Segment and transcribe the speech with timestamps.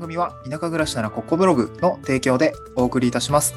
[0.00, 3.54] 番組は田舎暮らしならここブログの提供でお送りいたします。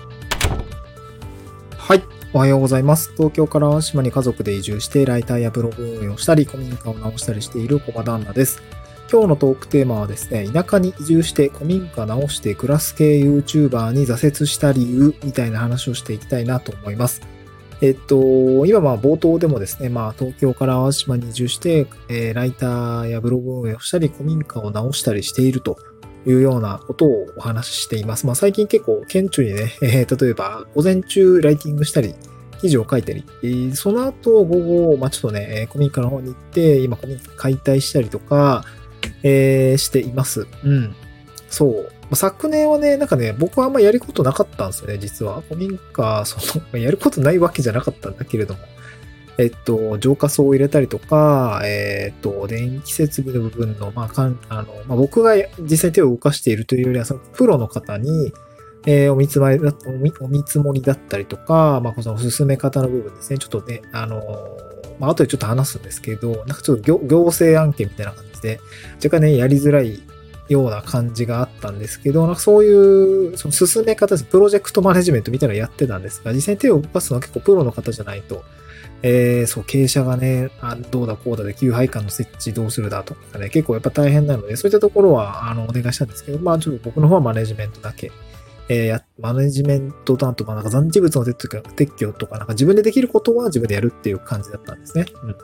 [1.77, 2.03] はい。
[2.33, 3.13] おはようございます。
[3.15, 8.61] 東京から島に家族で移住してライターやブログ運営をしたり、古民家を直したりしている小場旦那です。
[9.09, 17.21] 今日のトークテーマはですね、田舎に移住して古民家直して暮らす系 YouTuber に挫折した理由みたいな話をしていきたいなと思います。
[17.79, 25.77] えっと、今まあ冒頭でもですね、まあ東京から淡島に移住して、えーライターやブログ運営をしたり、古民家を直したりしていると
[26.25, 28.25] いうようなことをお話ししています。
[28.25, 32.13] まあ最近結構顕著にね、 えー例えば午前中ライティングしたり、
[32.61, 34.59] 記事を書いたり、えーその後午
[34.91, 38.65] 後、まあちょっとね、えー古民家の方に行って、今古民家解体したりとか、
[39.23, 40.47] えーしています。
[40.63, 40.95] うん。
[41.49, 42.15] そう。
[42.15, 45.41] 昨年はね、なんかね、僕はあんまやることなかったんですよね、実は。
[45.41, 48.59] 古民家、その、やることないわけじゃなかったんだけれども。
[49.37, 58.31] えっと、浄化層を入れたりとか、えっと、電気設備の部分の、まあ、かん、あの、まあ、僕が実際手を動かしているというよりは、そのプロの方に、
[58.85, 63.37] えーお見積もりだ、お見お見積もりだったりとか、まあ、その進め方の部分ですね。
[63.37, 64.21] ちょっとね、あの
[64.99, 68.59] まあ、後でちょっと話すんですけど、なんかちょっと行行政案件みたいな感じで、
[68.97, 70.01] 若干ね、やりづらい
[70.49, 74.25] ような感じがあったんですけど、なんかそういう、その進め方です。
[74.25, 78.43] プロジェクトマネジメントみたいなのやってたんですが、実際に手を動かすのは結構プロの方じゃないと、
[79.01, 88.11] えー、そう、傾斜がね、あどうだこうだで、給配管の設置どうするだとかね、結構やっぱ大変なので、そういったところは、あの、お願いしたんですけど、まあ、ちょっと僕の方はマネジメントだけ、
[88.69, 95.05] えー、マネジメントと、あと、まあ、なんか残地物の撤去撤去とか、なんか自分でできることは自分でやるっていう感じだったんですね。
[95.23, 95.35] うん。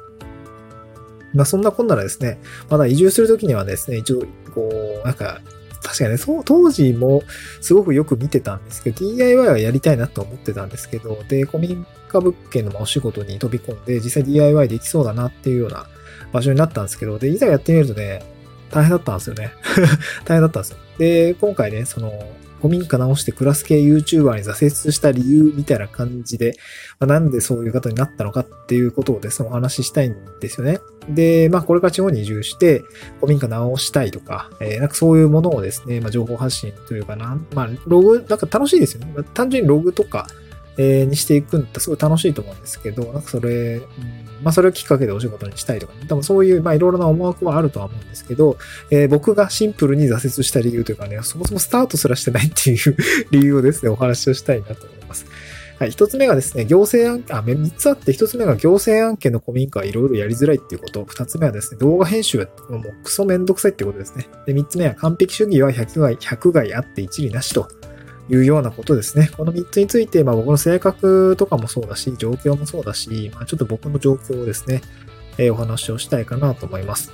[1.33, 4.23] まあ、そんなこんならですね、まだ移住するときにはですね、一応、
[4.55, 4.69] こ
[5.03, 5.41] う、なんか、
[5.89, 7.23] 確かにね、当時も
[7.61, 15.87] すごくよく見てたんですけど、DIY はやりたいなと思ってたんですけど、で、古民家物件のお仕事に飛び込んで、実際 DIY できそうだなっていうような
[16.31, 18.23] 場所になったんですけど、で、いざやってみるとね、
[18.69, 19.51] 大変だったんですよね。
[20.25, 20.77] 大変だったんですよ。
[20.99, 22.13] で、今回ね、その、
[22.61, 26.55] 古民家直してクラス系 YouTuber に挫折した理由みたいな感じで、
[26.99, 30.79] まあ、なんでそういう方になったのかっていうことをですね、お話ししたいんですよね。
[31.09, 32.83] で、まあ、これから地方に移住して、
[33.19, 39.11] 古民家直したいとか、えーなんかそういうものをですね、まあ、情報発信というかな、まあ、ログ、なんか楽しいですよね。
[39.15, 40.27] まあ単純にログとか、
[40.77, 43.83] えーにしていくんってすごい楽しいと思うんですけど、なんかそれ、うん
[44.43, 48.57] まあそれをきっかけでお仕事にしたいとか、ね、多分そういう、まあいろいろな思惑はあるとは思うんですけど、
[48.91, 52.95] えー僕がシンプルに挫折した理由というかね、そもそもスタートすらしてないっていう
[53.31, 55.25] 理由をですね、お話をしたいなと思います。
[55.79, 61.05] はい、一つ目がですね、行政案件、あ、三つあって、一つ目が行政案件の古民家はいろいろやりづらいっていうこと。
[61.05, 64.27] 二つ目はですね、動画編集はもうクソめんどくさいってことですね。
[64.45, 67.69] で、三つ目は完璧主義は100害、100害あって一理なしと
[68.29, 69.29] いうようなことですね。
[69.35, 74.81] この三つについて、まあ僕の性格とかもそうだし、状況もそうだし、まあちょっと僕の状況をですね、
[75.37, 77.11] えーお話をしたいかなと思います。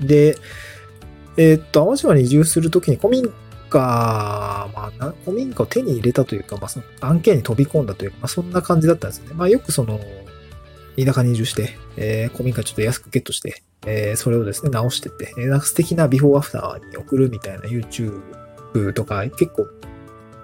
[0.00, 0.36] で、
[1.36, 3.32] えーっと、淡路島に移住するときに古民
[3.70, 9.34] 家、まあ、古民家を手に入れたというか、まあ、その案件に飛び込んだというか、まあ、そんな感じだったんですよね。
[9.34, 10.00] まあ、よくその、
[11.02, 18.20] 田舎に移住して、えー古民家ちょっと安くゲットして、えーそれをですね、直してって、えーなんか素敵なビフォーアフターに送るみたいな YouTube
[18.94, 19.68] とか、結構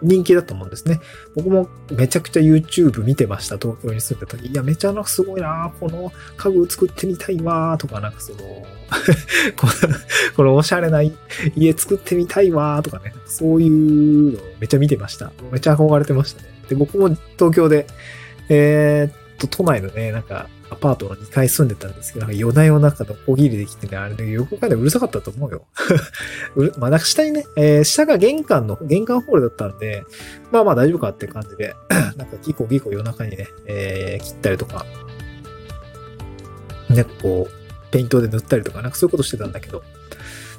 [0.05, 1.01] 人気だと思うんですね。
[1.35, 4.47] 僕もめちゃくちゃ YouTube 見てました、東京に住んでた時。
[4.49, 8.39] いや、めちゃなんかすごいなこの家具作ってみたいわとか、なんかその、
[9.57, 9.95] この
[10.37, 15.33] このおしゃれな家作ってみたいわとかね、そういうのをめっちゃ見てました。
[15.51, 16.49] めちゃ憧れてましたね。
[16.69, 17.09] で、僕も
[17.39, 17.87] 東京で、
[18.51, 25.67] えーっと、都内のね、なんか、アパートの2階住んでたんですけど、なんか夜な夜中の小切りできてね、あれね、横からうるさかったと思うよ。
[26.57, 30.05] うるまあ、なんか下にね、えー下が玄関の、玄関ホールだったんで、
[30.51, 31.75] まあまあ大丈夫かって感じで、
[32.17, 34.87] なんかギコギコ夜中にね、えー切ったりとか、
[36.89, 39.83] ね、こう、ペイントで塗ったりとか、なんかそういうことしてたんだけど、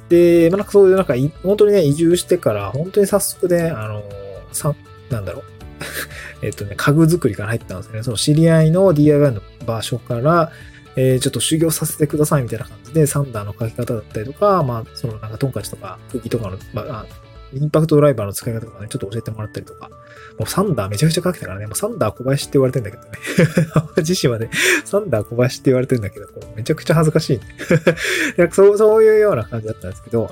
[0.09, 4.03] で、まあ、なんかそういう、なんか、本当にね、移住してから、本当に早速ね、あの、
[4.51, 4.75] さ、
[5.09, 5.54] なんだろう。
[6.45, 8.03] えっとね、家具作りから入ったんですよね。
[8.03, 10.51] その知り合いの DIY の場所から、
[10.95, 17.05] えーちょっと修行させてくださいみたいな感じで、サンダーの書き方だったりとか、まあ、そのなんかトンカチとか釘とかの、まあ、
[17.53, 19.89] インパクトドライバーの使い方とかね、ちょっと教えてもらったりとか、
[20.37, 23.09] もうサンダーめちゃくちゃ書けたからね、もうサンダー小林って言われてんだけどね。
[23.97, 24.49] 自身はね、
[24.83, 27.43] サンダー小林って言われてんだけど、めちゃくちゃ恥ずかしいね。
[28.51, 30.31] そうそういうような感じだったんですけど、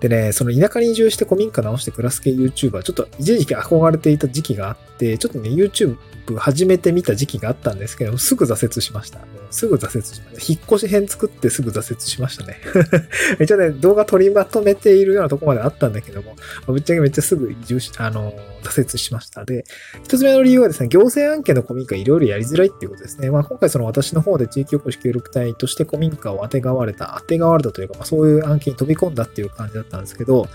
[0.00, 5.96] でね、その田舎に移住して古民家直して暮らす系 YouTuber、ちょっと一時期憧れていた時期があって、ちょっとね、YouTube
[6.36, 9.20] 始めてみた時期があったんですけど、すぐ挫折しました。
[9.56, 10.52] すぐ挫折しました。
[10.52, 12.60] 引っ越し編作ってすぐ挫折しましたね。
[13.40, 16.36] 一応ね、動画取りまとめているようなとこまであったんだけども、
[16.66, 19.46] ぶっちゃけめっちゃすぐ移住し、あの、挫折しました。
[19.46, 19.64] で、
[20.04, 23.30] 一つ目の理由はですね、行政案件の古民家いろいろやりづらいっていうことですね。
[23.30, 30.48] まあ今回その私の方で地域おこし協力隊として古民家を当てがわれた、当てがわれたというか、まあそういう案件に飛び込んだっていう感じだったんですけど、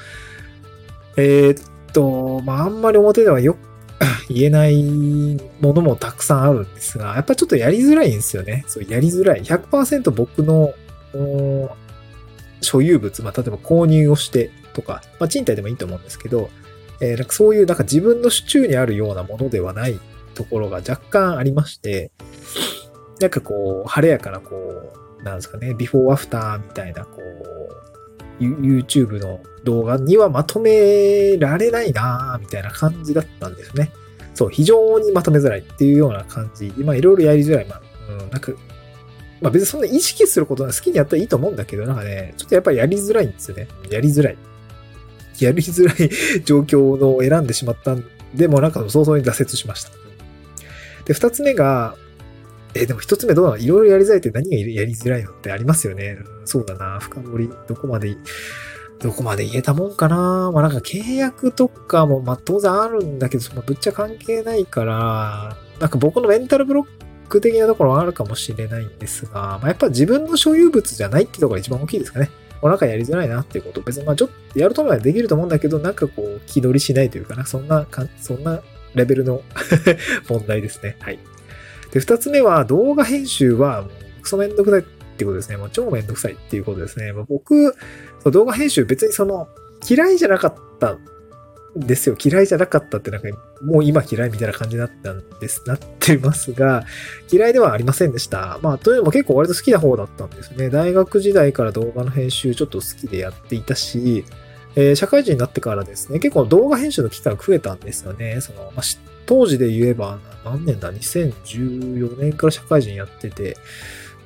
[1.18, 3.71] えー、っと、まああんまり表ではよく
[4.34, 8.64] 言えないものもたくさんあるんですが、やっぱちょっとやりづらいんですよね。
[8.68, 9.42] そう、やりづらい。
[9.42, 10.74] 100%僕の
[12.62, 16.50] 所有物、まあ、例えば購入をしてとか、まあ、賃貸でもいいと思うんですけど、
[17.02, 20.00] えー、なんかそういうなんか自分の手中にあるようなものではない
[20.36, 22.12] ところが若干ありまして、
[23.20, 24.56] なんかこう、晴れやかなこ
[25.20, 33.92] う、なんですかね、ビフォーアフターみたいな、こう、YouTube の動画にはまとめられないなみたいな感じだったんですね。
[34.34, 36.74] そう、非常にまとめづらいっていうような感じ。
[36.78, 37.66] まあ、いろいろやりづらい。
[37.66, 38.52] まあ、うん、なんか、
[39.42, 43.68] まあ別にそんな意識することは好きにやったらいいと思うんだけど、なんかね、ちょっとやっぱりやりづらいんですよね。
[43.90, 44.38] やりづらい。
[45.40, 46.10] やりづらい
[46.46, 48.06] 状況のを選んでしまったん
[48.36, 49.92] で、もなんか早々に挫折しました。
[51.06, 51.96] で、二つ目が、
[52.74, 53.58] え、でも一つ目どうなの？
[53.58, 56.20] いろいろやりづらいって何がやりづらいのってありますよね。
[56.46, 57.00] そうだな。
[57.00, 58.18] 深掘り、どこまでいい、
[59.02, 60.52] どこまで言えたもんかな。
[60.54, 66.88] まあなんか契約とかも、まあ当然あるんだけど、そのぶっちゃ関係ないから、なんか僕のメンタルブロッ
[67.28, 72.30] ク的なところはあるかもしれないんですが、まあやっぱ自分の所有物じゃないってところが一番大きいですかね。
[72.62, 73.82] お腹やりづらいなっていうこと。
[73.82, 77.46] 別にまあちょっとやると思えばできると思うんだけど、なんかこう気取りしないというかな。
[77.46, 78.62] そんなか、そんな
[78.94, 79.42] レベルの
[80.30, 80.98] 問題ですね。
[81.00, 81.20] はい。
[81.92, 85.58] で、二つ目は動画編集はもうクソめんどくさいってことですね。
[85.58, 87.14] もう超めんどくさいっていうことですね。
[87.14, 87.76] まあ、僕、
[88.26, 89.48] 動画編集別にその
[89.88, 91.00] 嫌いじゃなかったん
[91.76, 92.16] ですよ。
[92.24, 93.28] 嫌いじゃなかったってなんか、
[93.62, 96.86] もう今嫌いみたいな感じになったんです、 なってますが、
[97.32, 98.60] 嫌いではありませんでした。
[98.62, 100.70] まあ、というのも結構割と好きな方だったんですね。
[100.70, 104.26] 大学時代から動画の編集ちょっと好きでやっていたし、
[104.76, 108.40] えー、社会人になってからですね、結構動画編集の機会が増えたんですよね。
[108.42, 108.82] その、まあ、
[109.26, 113.58] 当時で言えば、何年だ ?2014 年から社会人やってて、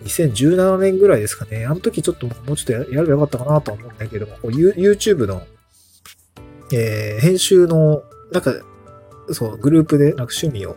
[0.04, 1.66] 2017年ぐらいですかね。
[1.66, 5.42] あの時ちょっともうちょっとやればよかったかなとは思うんだけども、YouTube の
[6.74, 8.54] えー、編集の、なんか、
[9.32, 10.76] そう、グループで、なんか趣味を、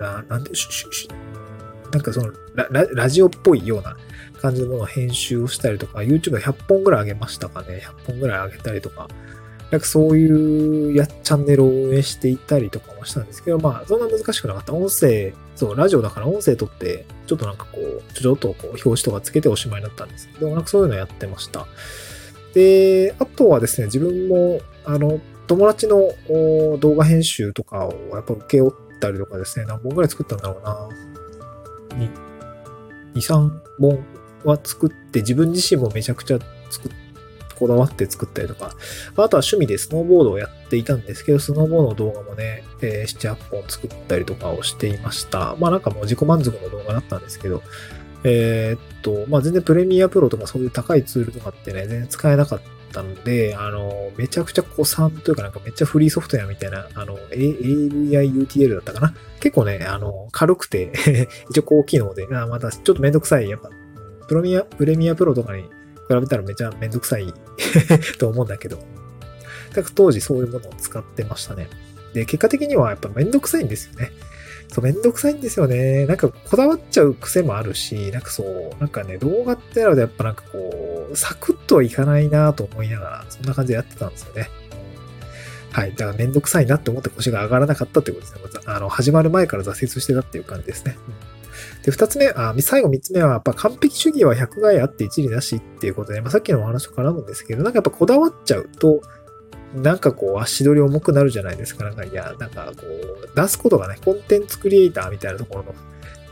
[0.00, 1.08] ななんで、ししし
[1.92, 3.96] なんかそのラ、ラジオっぽいような
[4.40, 7.82] 感じのものを編集をしたりとか、YouTube 100本ぐらい上げましたかね。
[7.84, 9.08] 100本ぐらい上げたりとか、
[9.70, 14.72] なんかそういうやチャンネルを運営していたりとかもしたんですけど、まあ、そんな難しくなかった。
[14.72, 21.66] 音声、そう、ラジオだから音声撮って、ちょっとなんかこう、ちょっとこう、表紙とかつけておしまいだったんですけど、なんかそういうのやってました。
[22.54, 26.12] で、あとはですね、自分も、あの、友達の
[26.78, 30.88] 動画編集とかをやっぱ受け負ったりとかですね、何本ぐらい作ったんだろうな。
[33.14, 33.50] 2、3
[33.80, 34.04] 本
[34.44, 36.38] は作って、自分自身もめちゃくちゃ
[36.70, 37.07] 作って
[37.58, 38.66] こだわって作ったりとか、
[39.12, 45.56] あとは趣味でスノーボードをやっていたんですけど、スノーボードの動画もね、え、7、8本作ったりとかをしていました。
[45.58, 47.62] まあなんかもう自己満足の動画だったんですけど、
[48.24, 52.60] えー、っと、まあ全然プレミアプロとかそういう高いツールとかってね、全然使えなかっ
[52.92, 59.14] たので、あの、めちゃくちゃ古参というかなんかめっちゃフリーソフトウェアみたいな、あの、AVIUTL だったかな。
[59.40, 60.92] 結構ね、あの、軽くて
[61.50, 63.70] 一応高機能で、あまたちょっとめんどくさい、やっぱ、
[64.26, 65.64] プロミア、プレミアプロとかに
[66.08, 67.32] 比べたらめちゃめんどくさい
[68.18, 68.76] と思うんだけど、
[69.70, 71.68] だから当時そういうものを使ってましたね。
[72.14, 74.10] で、結果的にはやっぱめんどくさいんですよね。
[74.72, 76.06] そう、めんどくさいんですよね。
[76.06, 84.50] なんかこだわっちゃう癖もあるし、なんかそう、なんかね、動画ってなるとやっぱなんかこう、サクッとはいかないなと思いながら、そんな感じでやってたんですよね。
[85.70, 85.90] はい。
[85.90, 88.40] だからめんどくさいなって思って腰が上がらなかったってことですね。
[88.66, 90.96] あの、始まる前から挫折してたっていう感じですね。
[91.32, 91.37] うん
[91.84, 99.00] で、二つ目、あ、最後三つ目は、やっぱ完璧主義は百害あって一理なしっていうことで、まあ、さっきのお話と絡むんですけど、なんかやっぱこだわっちゃうと、
[99.74, 101.84] なんかこう足取り重くなるじゃないですか。
[101.84, 105.74] なんかいや、なんかこう、出すことがね、コンテンツクリエイターみたいなところの、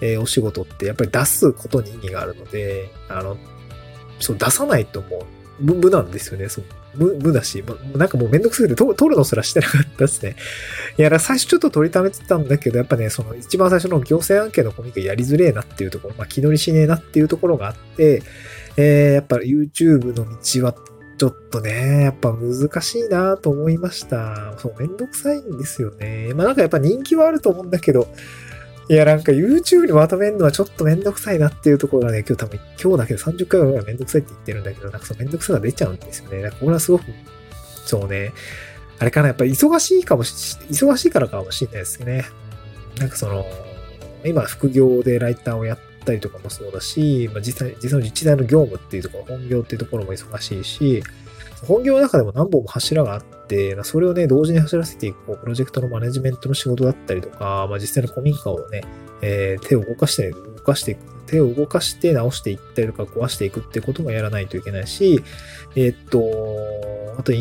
[0.01, 3.37] えー、お仕事ってやっぱり出すことに意味があるので、あの、
[4.21, 5.27] そう出さないとも
[5.61, 6.49] う無無なんですよね。
[6.49, 6.65] そう
[6.97, 7.63] 無無だし、
[7.95, 10.37] なんかもうめんどくさくて撮るのすらしてなかったですね。
[10.99, 18.23] いや、最初ちょっと取りためてたんだけど、やっぱね、その一番最初の行政案件のコミックやりづれえなっていうところ、まあ気乗りしねえなっていうところがあって、
[18.77, 20.75] えー、やっぱ YouTube の道は
[21.19, 24.55] ちょっとね、やっぱ難しいなと思いました。
[24.59, 26.33] そう、めんどくさいんですよね。
[26.35, 28.09] まあなんかやっぱ人気はあると思うんだけど、
[28.89, 36.43] いやなんか YouTube にまとめるのはちょっとめんどくさいなっていうところがね、今日多分、今日だけで30回ぐらいめんどくさいって言ってるんだけど、なんかそのめんどくさが出ちゃうんですよね。
[36.43, 37.05] なんかこれはすごく、
[37.85, 38.33] そうね、
[39.01, 42.27] あれかな、やっぱり忙しいかもし、忙しいからかもしれないですね。
[42.99, 43.45] なんかその、
[44.25, 51.03] 今副業でライターをやったりとかもそうだし、まあ、実際、実際の自治体の業務っていうところ、本業っていうところも忙しいし、
[51.65, 58.83] 本業の中でも何本も柱があって、それをね、同時に走らせていく、プロジェクトのマネジメントの仕事だったりとか、まあ、実際の古民家をね、
[59.23, 65.23] えー、手を動かして、動かしていく、手を動かして直していったりとか壊していくってこともやらないといけないし、
[65.75, 67.33] えー、っと、あと、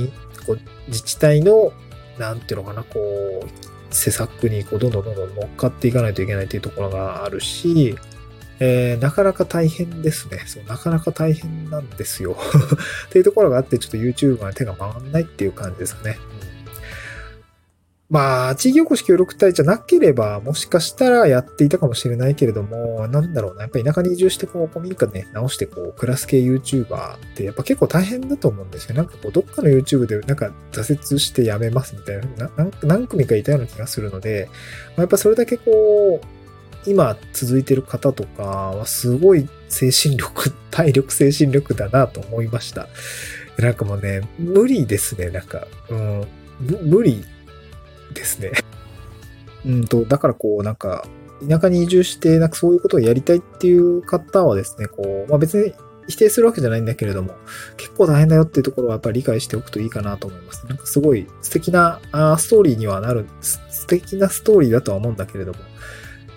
[0.45, 1.73] こう自治体の、
[2.17, 2.99] なんていうのかな、こ
[3.43, 7.95] う、施策にこうどんどんどんどん乗っかっていかないといけないというところがあるし、
[8.59, 10.43] えー、なかなか大変ですね。
[10.45, 12.37] そう、なかなか大変なんですよ。
[13.07, 16.17] っていうところがあって、ちょっと YouTube が手が回んないっていう感じですかね。
[18.07, 28.95] まあ、地域おこし協力隊じゃなければ、もしかしたらやっていたかもしれないけれども、なんだろうな、やっぱり田舎に移住して、こう、古民家ね、直して、こう、クラス系 YouTuber って、やっぱ結構大変だと思うんですよ。
[28.95, 34.49] なんかこう、どっかの YouTube で、なんか挫折してやめますみたいな、な何組かいたような気がするので、
[34.89, 36.44] まあ、やっぱそれだけこう、
[36.87, 42.87] 今続いてる方とかはすごい精神力、体力精神力だなと思いました。
[43.57, 46.27] なんかもうね、無理ですね、なんか、うん、
[46.83, 47.23] 無理
[48.13, 48.51] ですね。
[49.65, 51.07] うんと、だからこう、なんか、
[51.47, 55.73] 田舎に移住して、なんかそういうことをやりたいっていう方はですね、こう、まあ別に
[56.07, 57.35] 否定するわけじゃないんだけれども、
[57.77, 60.65] 結構大変だよっていうところはやっぱり理解しておくといいかなと思います。
[60.67, 65.59] なんかすごい素敵なあストーリーにはなる、素敵なストーリーだとは思うんだけれども、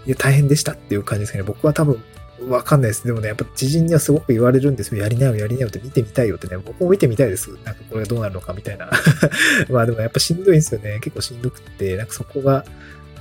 [0.08, 1.42] いや、大変でしたっていう感じですね。
[1.42, 2.02] 僕は多分、
[2.48, 3.06] わかんないです。
[3.06, 5.02] でもね、やっぱ知人にはすごく言われるんですよ。
[5.02, 6.56] やりなよ、やりなよって見てみたいよってね。
[6.56, 7.50] 僕も見てみたいです。
[7.62, 8.90] なんかこれがどうなるのかみたいな。
[9.68, 10.98] まあでもやっぱしんどいんですよね。
[11.02, 12.64] 結構しんどくって、なんかそこが、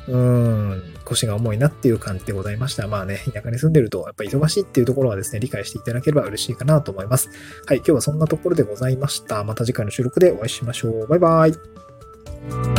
[0.08, 2.88] うん、腰が重いなっていう感じでございました。
[2.88, 7.30] まあね、田舎に住んでると、やっぱ忙しいっていうところはですね、理解していただければ嬉しいかなと思います。
[7.66, 9.44] はい、今日はそんなところでございました。
[9.44, 11.08] また次回の収録でお会いしましょう。
[11.08, 12.77] バイバイ。